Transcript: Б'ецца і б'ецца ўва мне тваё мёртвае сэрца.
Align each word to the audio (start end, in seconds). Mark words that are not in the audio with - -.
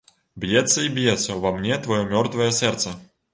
Б'ецца 0.45 0.79
і 0.85 0.89
б'ецца 0.95 1.35
ўва 1.41 1.51
мне 1.59 1.77
тваё 1.85 2.01
мёртвае 2.15 2.49
сэрца. 2.63 2.97